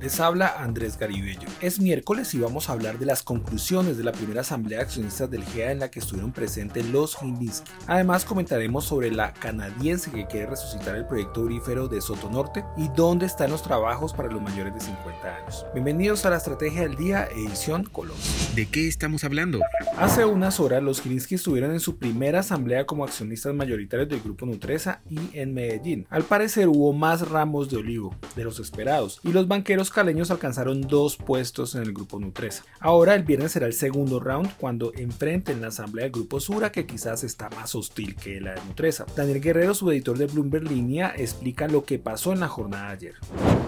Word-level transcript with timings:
Les 0.00 0.18
habla 0.18 0.54
Andrés 0.58 0.96
Garibello. 0.96 1.46
Es 1.60 1.78
miércoles 1.78 2.32
y 2.32 2.38
vamos 2.38 2.70
a 2.70 2.72
hablar 2.72 2.98
de 2.98 3.04
las 3.04 3.22
conclusiones 3.22 3.98
de 3.98 4.04
la 4.04 4.12
primera 4.12 4.40
asamblea 4.40 4.78
de 4.78 4.84
accionistas 4.84 5.30
del 5.30 5.44
GEA 5.44 5.72
en 5.72 5.80
la 5.80 5.90
que 5.90 5.98
estuvieron 5.98 6.32
presentes 6.32 6.86
los 6.86 7.18
Gilinski. 7.18 7.70
Además 7.86 8.24
comentaremos 8.24 8.86
sobre 8.86 9.10
la 9.10 9.34
canadiense 9.34 10.10
que 10.10 10.26
quiere 10.26 10.46
resucitar 10.46 10.96
el 10.96 11.04
proyecto 11.04 11.42
aurífero 11.42 11.86
de 11.86 12.00
Soto 12.00 12.30
Norte 12.30 12.64
y 12.78 12.88
dónde 12.96 13.26
están 13.26 13.50
los 13.50 13.62
trabajos 13.62 14.14
para 14.14 14.30
los 14.30 14.40
mayores 14.40 14.72
de 14.72 14.80
50 14.80 15.36
años. 15.36 15.66
Bienvenidos 15.74 16.24
a 16.24 16.30
la 16.30 16.38
Estrategia 16.38 16.80
del 16.80 16.96
Día, 16.96 17.28
edición 17.36 17.84
Colombia. 17.84 18.24
¿De 18.54 18.64
qué 18.64 18.88
estamos 18.88 19.22
hablando? 19.24 19.60
Hace 19.98 20.24
unas 20.24 20.60
horas 20.60 20.82
los 20.82 21.02
Gilinski 21.02 21.34
estuvieron 21.34 21.72
en 21.72 21.80
su 21.80 21.98
primera 21.98 22.40
asamblea 22.40 22.86
como 22.86 23.04
accionistas 23.04 23.52
mayoritarios 23.52 24.08
del 24.08 24.22
grupo 24.22 24.46
Nutresa 24.46 25.02
y 25.10 25.18
en 25.34 25.52
Medellín. 25.52 26.06
Al 26.08 26.22
parecer 26.22 26.68
hubo 26.68 26.94
más 26.94 27.28
ramos 27.28 27.68
de 27.68 27.76
olivo 27.76 28.16
de 28.34 28.44
los 28.44 28.60
esperados 28.60 29.20
y 29.22 29.32
los 29.32 29.46
banqueros 29.46 29.89
caleños 29.92 30.30
alcanzaron 30.30 30.82
dos 30.82 31.16
puestos 31.16 31.74
en 31.74 31.82
el 31.82 31.92
grupo 31.92 32.18
Nutresa. 32.18 32.64
Ahora 32.80 33.14
el 33.14 33.22
viernes 33.22 33.52
será 33.52 33.66
el 33.66 33.72
segundo 33.72 34.20
round 34.20 34.50
cuando 34.58 34.92
enfrenten 34.94 35.60
la 35.60 35.68
asamblea 35.68 36.04
del 36.04 36.12
grupo 36.12 36.40
Sura 36.40 36.72
que 36.72 36.86
quizás 36.86 37.24
está 37.24 37.50
más 37.50 37.74
hostil 37.74 38.16
que 38.16 38.40
la 38.40 38.54
de 38.54 38.60
Nutresa. 38.66 39.06
Daniel 39.16 39.40
Guerrero, 39.40 39.74
su 39.74 39.90
editor 39.90 40.18
de 40.18 40.26
Bloomberg 40.26 40.64
Línea, 40.64 41.12
explica 41.16 41.68
lo 41.68 41.84
que 41.84 41.98
pasó 41.98 42.32
en 42.32 42.40
la 42.40 42.48
jornada 42.48 42.88
de 42.88 42.92
ayer. 42.92 43.14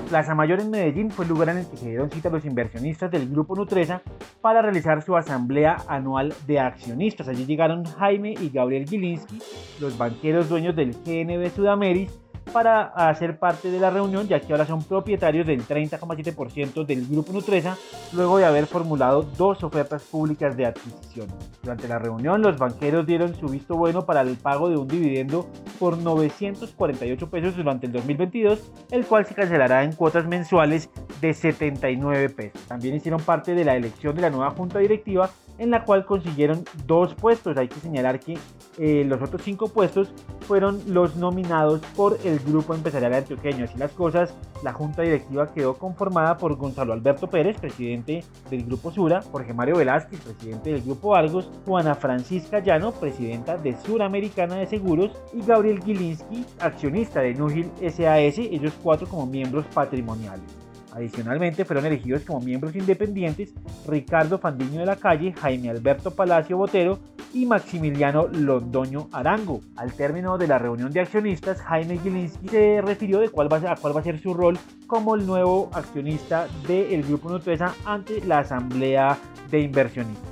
Plaza 0.09 0.35
Mayor 0.35 0.61
en 0.61 0.71
Medellín 0.71 1.11
fue 1.11 1.25
el 1.25 1.31
lugar 1.31 1.49
en 1.49 1.59
el 1.59 1.67
que 1.67 1.77
se 1.77 1.89
dieron 1.89 2.11
cita 2.11 2.29
los 2.29 2.45
inversionistas 2.45 3.11
del 3.11 3.29
grupo 3.29 3.57
Nutresa 3.57 4.03
para 4.41 4.61
realizar 4.61 5.03
su 5.03 5.17
asamblea 5.17 5.77
anual 5.89 6.35
de 6.47 6.61
accionistas. 6.61 7.29
Allí 7.29 7.47
llegaron 7.47 7.85
Jaime 7.85 8.35
y 8.41 8.51
Gabriel 8.51 8.89
Gilinski, 8.89 9.39
los 9.81 9.97
banqueros 9.97 10.49
dueños 10.49 10.77
del 10.77 10.93
GNB 10.93 11.55
Sudameris, 11.55 12.11
para 12.53 12.83
hacer 12.83 13.39
parte 13.39 13.71
de 13.71 13.81
la 13.81 13.91
reunión, 13.91 14.29
ya 14.29 14.41
que 14.41 14.53
ahora 14.53 14.67
son 14.67 14.83
propietarios 14.83 15.47
del 15.47 15.67
30,7% 15.67 16.85
del 16.85 17.07
grupo 17.07 17.33
Nutresa, 17.33 17.77
luego 18.13 18.39
de 18.39 18.45
haber 18.45 18.67
formulado 18.67 19.23
dos 19.23 19.65
ofertas 19.65 20.03
públicas 20.03 20.57
de 20.57 20.67
adquisición. 20.67 21.29
Durante 21.63 21.89
la 21.89 21.99
reunión, 21.99 22.43
los 22.43 22.59
banqueros 22.59 23.07
dieron 23.07 23.35
su 23.35 23.47
visto 23.47 23.77
bueno 23.77 24.05
para 24.05 24.21
el 24.21 24.37
pago 24.37 24.69
de 24.69 24.77
un 24.77 24.89
dividendo 24.89 25.49
por 25.79 25.99
948 25.99 27.31
pesos 27.31 27.57
durante 27.57 27.87
el 27.87 27.93
2022, 27.93 28.61
el 28.91 29.07
cual 29.07 29.27
se 29.27 29.35
cancelará 29.35 29.85
en 29.85 29.93
cuotas 29.93 30.27
mensuales 30.27 30.91
de 31.21 31.35
79 31.35 32.29
pesos. 32.31 32.61
También 32.69 32.95
hicieron 32.95 33.21
parte 33.21 33.55
de 33.55 33.65
la 33.65 33.77
elección 33.77 34.15
de 34.15 34.23
la 34.23 34.31
nueva 34.31 34.51
junta 34.51 34.79
directiva 34.79 35.31
en 35.59 35.71
la 35.71 35.85
cual 35.85 36.05
consiguieron 36.05 36.65
dos 36.87 37.15
puestos. 37.15 37.57
Hay 37.57 37.69
que 37.69 37.81
señalar 37.81 38.21
que 38.21 38.39
eh, 38.79 39.05
los 39.07 39.23
otros 39.23 39.43
cinco 39.43 39.69
puestos 39.69 40.13
fueron 40.53 40.83
los 40.87 41.17
nominados 41.17 41.81
por 41.97 42.19
el 42.25 42.39
Grupo 42.41 42.75
Empresarial 42.75 43.15
Antioqueño. 43.15 43.65
Así 43.65 43.79
las 43.79 43.93
cosas, 43.93 44.35
la 44.63 44.75
junta 44.75 45.01
directiva 45.01 45.51
quedó 45.51 45.79
conformada 45.79 46.37
por 46.37 46.57
Gonzalo 46.57 46.93
Alberto 46.93 47.27
Pérez, 47.27 47.59
presidente 47.59 48.23
del 48.51 48.67
Grupo 48.67 48.93
Sura, 48.93 49.23
Jorge 49.23 49.55
Mario 49.55 49.77
Velázquez, 49.77 50.21
presidente 50.21 50.71
del 50.73 50.83
Grupo 50.83 51.17
Argos, 51.17 51.51
Juana 51.65 51.95
Francisca 51.95 52.59
Llano, 52.59 52.93
presidenta 52.93 53.57
de 53.57 53.75
Suramericana 53.81 54.57
de 54.57 54.67
Seguros, 54.67 55.13
y 55.33 55.41
Gabriel 55.41 55.83
Gilinski, 55.83 56.45
accionista 56.61 57.21
de 57.21 57.33
Nugil 57.33 57.71
SAS, 57.81 58.37
ellos 58.37 58.75
cuatro 58.83 59.09
como 59.09 59.25
miembros 59.25 59.65
patrimoniales. 59.73 60.45
Adicionalmente 60.93 61.65
fueron 61.65 61.87
elegidos 61.87 62.23
como 62.25 62.41
miembros 62.41 62.77
independientes 62.77 63.55
Ricardo 63.89 64.39
Fandiño 64.39 64.81
de 64.81 64.87
la 64.87 64.97
Calle, 64.97 65.33
Jaime 65.33 65.71
Alberto 65.71 66.11
Palacio 66.11 66.59
Botero 66.59 66.99
y 67.35 67.47
Maximiliano 67.47 68.29
Londoño 68.29 69.09
Arango. 69.13 69.61
Al 69.77 69.93
término 69.93 70.39
de 70.39 70.47
la 70.47 70.59
reunión 70.59 70.93
de 70.93 71.01
accionistas, 71.01 71.61
Jaime 71.61 71.99
Gilinski 71.99 72.49
se 72.49 72.81
refirió 72.83 73.21
de 73.21 73.29
cuál 73.29 73.53
va 73.53 73.59
a, 73.73 73.77
cuál 73.77 73.97
va 73.97 74.01
a 74.01 74.05
ser 74.05 74.21
su 74.21 74.35
rol 74.35 74.59
como 74.87 75.15
el 75.15 75.27
nuevo 75.27 75.71
accionista 75.73 76.47
del 76.67 77.03
Grupo 77.03 77.31
Nutresa 77.31 77.75
ante 77.85 78.21
la 78.25 78.41
Asamblea 78.41 79.19
de 79.51 79.61
Inversionistas. 79.61 80.31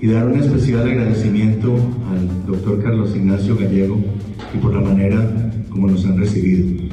Y 0.00 0.08
dar 0.08 0.26
un 0.26 0.38
especial 0.38 0.88
agradecimiento 0.88 1.74
al 1.74 2.46
doctor 2.46 2.82
Carlos 2.82 3.14
Ignacio 3.14 3.56
Gallego 3.56 3.98
y 4.52 4.58
por 4.58 4.74
la 4.74 4.80
manera 4.80 5.18
como 5.70 5.88
nos 5.88 6.04
han 6.06 6.18
recibido. 6.18 6.84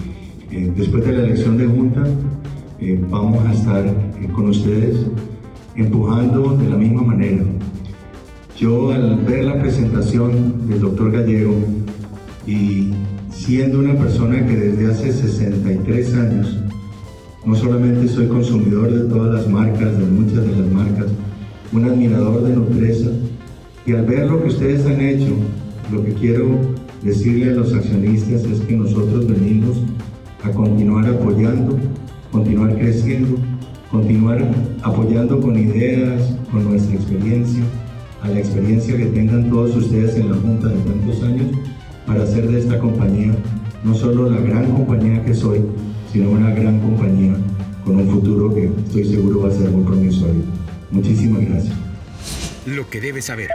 Eh, 0.51 0.71
después 0.75 1.05
de 1.05 1.13
la 1.13 1.23
elección 1.23 1.57
de 1.57 1.65
Junta, 1.65 2.03
eh, 2.79 2.99
vamos 3.09 3.45
a 3.45 3.53
estar 3.53 3.85
eh, 3.85 4.27
con 4.33 4.49
ustedes 4.49 5.05
empujando 5.75 6.57
de 6.57 6.69
la 6.69 6.75
misma 6.75 7.03
manera. 7.03 7.43
Yo 8.61 8.91
al 8.91 9.15
ver 9.25 9.45
la 9.45 9.59
presentación 9.59 10.69
del 10.69 10.81
doctor 10.81 11.11
Gallego 11.11 11.55
y 12.45 12.91
siendo 13.31 13.79
una 13.79 13.95
persona 13.95 14.45
que 14.45 14.55
desde 14.55 14.91
hace 14.91 15.11
63 15.11 16.13
años 16.13 16.59
no 17.43 17.55
solamente 17.55 18.07
soy 18.07 18.27
consumidor 18.27 18.93
de 18.93 19.09
todas 19.09 19.33
las 19.33 19.47
marcas, 19.49 19.97
de 19.97 20.05
muchas 20.05 20.45
de 20.45 20.55
las 20.55 20.71
marcas, 20.71 21.07
un 21.73 21.85
admirador 21.85 22.43
de 22.43 22.55
Nutresa, 22.55 23.09
y 23.87 23.93
al 23.93 24.05
ver 24.05 24.29
lo 24.29 24.43
que 24.43 24.49
ustedes 24.49 24.85
han 24.85 25.01
hecho, 25.01 25.33
lo 25.91 26.05
que 26.05 26.13
quiero 26.13 26.45
decirle 27.01 27.49
a 27.49 27.55
los 27.55 27.73
accionistas 27.73 28.43
es 28.43 28.59
que 28.59 28.77
nosotros 28.77 29.25
venimos 29.25 29.81
a 30.43 30.51
continuar 30.51 31.07
apoyando 31.07 31.79
continuar 32.31 32.77
creciendo, 32.77 33.37
continuar 33.89 34.39
apoyando 34.83 35.41
con 35.41 35.57
ideas, 35.57 36.33
con 36.51 36.63
nuestra 36.63 36.95
experiencia, 36.95 37.63
a 38.21 38.27
la 38.27 38.39
experiencia 38.39 38.95
que 38.97 39.05
tengan 39.05 39.49
todos 39.49 39.75
ustedes 39.75 40.15
en 40.15 40.29
la 40.29 40.37
Junta 40.37 40.67
de 40.67 40.75
tantos 40.75 41.23
años, 41.23 41.47
para 42.05 42.23
hacer 42.23 42.47
de 42.47 42.59
esta 42.59 42.79
compañía 42.79 43.33
no 43.83 43.95
solo 43.95 44.29
la 44.29 44.39
gran 44.41 44.71
compañía 44.71 45.23
que 45.23 45.33
soy, 45.33 45.65
sino 46.11 46.31
una 46.31 46.51
gran 46.51 46.79
compañía 46.79 47.33
con 47.83 47.95
un 47.97 48.09
futuro 48.09 48.53
que 48.53 48.65
estoy 48.65 49.05
seguro 49.05 49.41
va 49.41 49.49
a 49.49 49.51
ser 49.51 49.69
muy 49.71 49.83
promisorio. 49.83 50.43
Muchísimas 50.91 51.41
gracias. 51.41 51.75
Lo 52.65 52.87
que 52.89 53.01
debes 53.01 53.25
saber. 53.25 53.49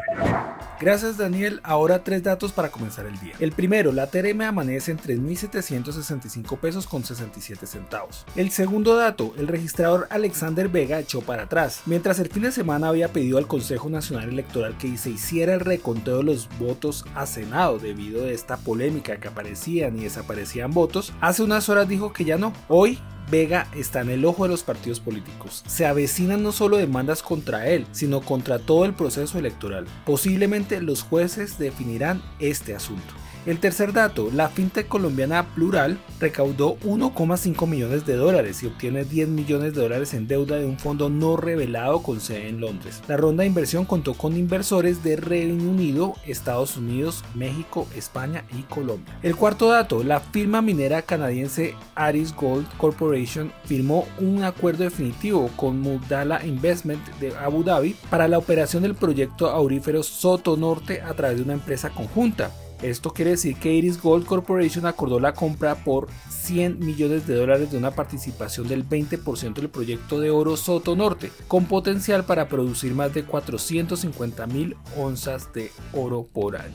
Gracias 0.79 1.17
Daniel, 1.17 1.61
ahora 1.63 2.05
tres 2.05 2.23
datos 2.23 2.53
para 2.53 2.69
comenzar 2.69 3.07
el 3.07 3.19
día. 3.19 3.35
El 3.41 3.53
primero, 3.53 3.93
la 3.93 4.09
TRM 4.09 4.43
amanece 4.43 4.93
en 4.93 4.99
3.765 4.99 6.59
pesos 6.59 6.87
con 6.87 7.03
67 7.03 7.67
centavos. 7.67 8.27
El 8.37 8.51
segundo 8.51 8.95
dato, 8.95 9.33
el 9.39 9.49
registrador 9.49 10.07
Alexander 10.11 10.69
Vega 10.69 11.01
echó 11.01 11.23
para 11.23 11.45
atrás. 11.45 11.81
Mientras 11.87 12.19
el 12.19 12.29
fin 12.29 12.43
de 12.43 12.53
semana 12.53 12.89
había 12.89 13.09
pedido 13.09 13.39
al 13.39 13.47
Consejo 13.47 13.89
Nacional 13.89 14.29
Electoral 14.29 14.77
que 14.77 14.99
se 14.99 15.11
hiciera 15.11 15.55
el 15.55 15.61
reconteo 15.61 16.19
de 16.19 16.25
los 16.25 16.49
votos 16.59 17.07
a 17.15 17.25
Senado 17.25 17.79
debido 17.79 18.25
a 18.25 18.29
esta 18.29 18.59
polémica 18.59 19.17
que 19.17 19.29
aparecían 19.29 19.97
y 19.99 20.05
desaparecían 20.05 20.73
votos, 20.73 21.15
hace 21.23 21.43
unas 21.43 21.71
horas 21.71 21.89
dijo 21.89 22.13
que 22.13 22.27
ya 22.27 22.37
no. 22.37 22.53
Hoy 22.69 22.99
Vega 23.31 23.67
está 23.75 24.01
en 24.01 24.11
el 24.11 24.25
ojo 24.25 24.45
de 24.45 24.51
los 24.51 24.63
partidos 24.63 25.01
políticos. 25.01 25.63
Se 25.67 25.87
avecinan 25.87 26.43
no 26.43 26.53
solo 26.53 26.77
demandas 26.77 27.23
contra 27.23 27.69
él, 27.69 27.87
sino 27.93 28.21
contra 28.21 28.59
todo 28.59 28.85
el 28.85 28.95
proceso 28.95 29.39
electoral. 29.39 29.87
Posiblemente 30.05 30.81
los 30.81 31.03
jueces 31.03 31.59
definirán 31.59 32.23
este 32.39 32.75
asunto. 32.75 33.15
El 33.47 33.61
tercer 33.61 33.93
dato, 33.93 34.29
la 34.35 34.49
fintech 34.49 34.89
colombiana 34.89 35.47
Plural 35.55 36.01
recaudó 36.19 36.79
1,5 36.81 37.69
millones 37.69 38.05
de 38.05 38.17
dólares 38.17 38.61
y 38.65 38.67
obtiene 38.67 39.05
10 39.05 39.29
millones 39.29 39.73
de 39.73 39.83
dólares 39.83 40.15
en 40.15 40.27
deuda 40.27 40.57
de 40.57 40.65
un 40.65 40.81
fondo 40.81 41.11
no 41.11 41.37
revelado 41.37 42.03
con 42.03 42.21
sede 42.21 42.49
en 42.49 42.61
Londres. 42.61 43.03
La 43.07 43.17
ronda 43.17 43.43
de 43.43 43.47
inversión 43.47 43.85
contó 43.85 44.15
con 44.15 44.37
inversores 44.37 45.05
de 45.05 45.15
Reino 45.15 45.63
Unido, 45.63 46.15
Estados 46.27 46.77
Unidos, 46.77 47.23
México, 47.37 47.87
España 47.95 48.45
y 48.59 48.63
Colombia. 48.63 49.17
El 49.23 49.37
cuarto 49.37 49.69
dato, 49.69 50.03
la 50.03 50.19
firma 50.19 50.61
minera 50.61 51.03
canadiense 51.03 51.77
Aris 51.95 52.35
Gold 52.35 52.67
Corporation 52.79 53.53
firmó 53.65 54.09
un 54.19 54.43
acuerdo 54.43 54.83
definitivo 54.83 55.51
con 55.55 55.81
Mubdala 55.81 56.45
Investment 56.45 57.07
de 57.21 57.33
Abu 57.37 57.63
Dhabi 57.63 57.95
para 58.11 58.27
la 58.27 58.39
operación 58.39 58.83
del 58.83 58.97
proyecto 58.97 59.51
aurífero 59.51 60.03
Soto 60.03 60.57
Norte 60.57 61.01
a 61.01 61.15
través 61.15 61.37
de 61.37 61.45
una 61.45 61.53
empresa 61.53 61.91
conjunta. 61.91 62.51
Esto 62.83 63.11
quiere 63.11 63.33
decir 63.33 63.57
que 63.57 63.73
Iris 63.73 64.01
Gold 64.01 64.27
Corporation 64.27 64.87
acordó 64.87 65.19
la 65.19 65.33
compra 65.33 65.77
por 65.77 66.09
100 66.29 66.79
millones 66.79 67.27
de 67.27 67.35
dólares 67.35 67.71
de 67.71 67.79
una 67.79 67.93
participación 67.93 68.69
del 68.69 68.89
20% 68.89 69.55
del 69.55 69.71
proyecto 69.71 70.21
de 70.21 70.31
oro 70.31 70.57
Soto 70.57 70.95
Norte, 70.95 71.31
con 71.49 71.65
potencial 71.67 72.25
para 72.25 72.49
producir 72.49 72.95
más 72.95 73.15
de 73.15 73.25
450 73.25 74.47
mil 74.47 74.77
onzas 74.97 75.53
de 75.53 75.71
oro 75.93 76.29
por 76.33 76.57
año. 76.57 76.75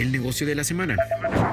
El 0.00 0.12
negocio 0.12 0.46
de 0.46 0.54
la 0.54 0.64
semana. 0.64 0.96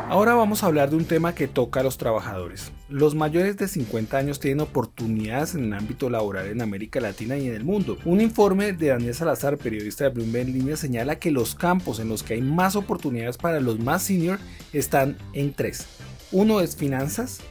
Ahora 0.07 0.33
vamos 0.33 0.63
a 0.63 0.67
hablar 0.67 0.89
de 0.89 0.95
un 0.95 1.03
tema 1.03 1.35
que 1.35 1.49
toca 1.49 1.81
a 1.81 1.83
los 1.83 1.97
trabajadores. 1.97 2.71
Los 2.87 3.13
mayores 3.13 3.57
de 3.57 3.67
50 3.67 4.17
años 4.17 4.39
tienen 4.39 4.61
oportunidades 4.61 5.53
en 5.53 5.65
el 5.65 5.73
ámbito 5.73 6.09
laboral 6.09 6.47
en 6.47 6.61
América 6.61 7.01
Latina 7.01 7.35
y 7.35 7.47
en 7.47 7.55
el 7.55 7.65
mundo. 7.65 7.97
Un 8.05 8.21
informe 8.21 8.71
de 8.71 8.87
Daniel 8.87 9.13
Salazar, 9.13 9.57
periodista 9.57 10.05
de 10.05 10.11
Bloomberg 10.11 10.47
en 10.47 10.53
línea, 10.53 10.77
señala 10.77 11.19
que 11.19 11.29
los 11.29 11.55
campos 11.55 11.99
en 11.99 12.07
los 12.07 12.23
que 12.23 12.35
hay 12.35 12.41
más 12.41 12.77
oportunidades 12.77 13.35
para 13.35 13.59
los 13.59 13.79
más 13.79 14.03
senior 14.03 14.39
están 14.71 15.17
en 15.33 15.51
tres. 15.51 15.85
Uno 16.31 16.61
es 16.61 16.77
finanzas, 16.77 17.41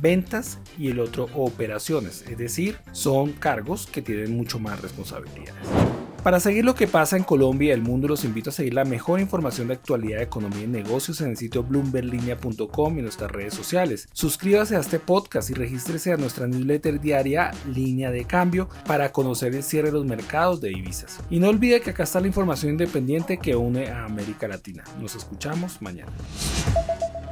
ventas 0.00 0.60
y 0.78 0.90
el 0.90 1.00
otro 1.00 1.28
operaciones, 1.34 2.24
es 2.30 2.38
decir, 2.38 2.76
son 2.92 3.32
cargos 3.32 3.88
que 3.88 4.02
tienen 4.02 4.36
mucho 4.36 4.60
más 4.60 4.80
responsabilidades. 4.80 5.83
Para 6.24 6.40
seguir 6.40 6.64
lo 6.64 6.74
que 6.74 6.86
pasa 6.86 7.18
en 7.18 7.22
Colombia 7.22 7.68
y 7.68 7.72
el 7.72 7.82
mundo, 7.82 8.08
los 8.08 8.24
invito 8.24 8.48
a 8.48 8.52
seguir 8.54 8.72
la 8.72 8.86
mejor 8.86 9.20
información 9.20 9.68
de 9.68 9.74
actualidad, 9.74 10.22
economía 10.22 10.64
y 10.64 10.66
negocios 10.66 11.20
en 11.20 11.28
el 11.28 11.36
sitio 11.36 11.62
bloomberlinia.com 11.62 12.94
y 12.94 12.98
en 13.00 13.04
nuestras 13.04 13.30
redes 13.30 13.52
sociales. 13.52 14.08
Suscríbase 14.14 14.74
a 14.74 14.80
este 14.80 14.98
podcast 14.98 15.50
y 15.50 15.52
regístrese 15.52 16.14
a 16.14 16.16
nuestra 16.16 16.46
newsletter 16.46 16.98
diaria 16.98 17.50
Línea 17.70 18.10
de 18.10 18.24
Cambio 18.24 18.70
para 18.86 19.12
conocer 19.12 19.54
el 19.54 19.62
cierre 19.62 19.88
de 19.88 19.92
los 19.98 20.06
mercados 20.06 20.62
de 20.62 20.70
divisas. 20.70 21.20
Y 21.28 21.40
no 21.40 21.50
olvide 21.50 21.82
que 21.82 21.90
acá 21.90 22.04
está 22.04 22.20
la 22.20 22.26
información 22.26 22.72
independiente 22.72 23.36
que 23.36 23.54
une 23.54 23.88
a 23.88 24.06
América 24.06 24.48
Latina. 24.48 24.82
Nos 25.02 25.16
escuchamos 25.16 25.82
mañana. 25.82 26.10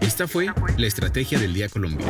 Esta 0.03 0.29
fue 0.29 0.49
la 0.77 0.87
Estrategia 0.87 1.39
del 1.39 1.55
Día 1.55 1.71
Colombia. 1.71 2.06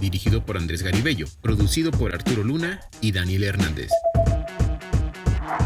Dirigido 0.00 0.44
por 0.44 0.56
Andrés 0.56 0.82
Garibello, 0.82 1.28
producido 1.40 1.92
por 1.92 2.12
Arturo 2.12 2.42
Luna 2.42 2.80
y 3.00 3.12
Daniel 3.12 3.44
Hernández. 3.44 3.90